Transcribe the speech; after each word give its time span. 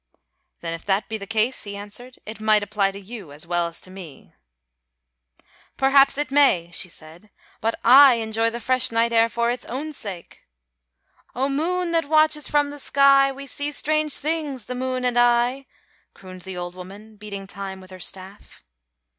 "Then 0.61 0.73
if 0.73 0.83
that 0.85 1.07
be 1.07 1.19
the 1.19 1.27
case," 1.27 1.63
he 1.63 1.77
answered, 1.77 2.17
"it 2.25 2.41
might 2.41 2.63
apply 2.63 2.89
to 2.89 2.99
you 2.99 3.31
as 3.31 3.45
well 3.45 3.67
as 3.67 3.79
to 3.81 3.91
me." 3.91 4.33
"Perhaps 5.77 6.17
it 6.17 6.31
may," 6.31 6.71
she 6.73 6.89
said, 6.89 7.29
"but 7.59 7.75
I 7.85 8.15
enjoy 8.15 8.49
the 8.49 8.59
fresh 8.59 8.91
night 8.91 9.13
air 9.13 9.29
for 9.29 9.51
its 9.51 9.63
own 9.65 9.93
sake: 9.93 10.47
O 11.35 11.49
Moon 11.49 11.91
that 11.91 12.05
watches 12.05 12.47
from 12.47 12.71
the 12.71 12.79
sky, 12.79 13.31
We 13.31 13.45
see 13.45 13.71
strange 13.71 14.15
things, 14.17 14.65
the 14.65 14.73
moon 14.73 15.05
and 15.05 15.19
I." 15.19 15.67
crooned 16.15 16.41
the 16.41 16.57
old 16.57 16.73
woman, 16.73 17.15
beating 17.15 17.45
time 17.45 17.79
with 17.79 17.91
her 17.91 17.99
staff. 17.99 18.63